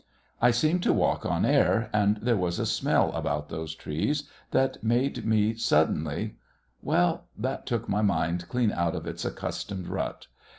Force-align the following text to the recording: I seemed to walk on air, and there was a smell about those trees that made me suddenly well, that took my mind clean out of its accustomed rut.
I 0.41 0.49
seemed 0.49 0.81
to 0.81 0.93
walk 0.93 1.27
on 1.27 1.45
air, 1.45 1.87
and 1.93 2.17
there 2.23 2.35
was 2.35 2.57
a 2.57 2.65
smell 2.65 3.11
about 3.11 3.49
those 3.49 3.75
trees 3.75 4.27
that 4.49 4.83
made 4.83 5.27
me 5.27 5.53
suddenly 5.53 6.37
well, 6.81 7.25
that 7.37 7.67
took 7.67 7.87
my 7.87 8.01
mind 8.01 8.49
clean 8.49 8.71
out 8.71 8.95
of 8.95 9.05
its 9.05 9.25
accustomed 9.25 9.87
rut. 9.87 10.25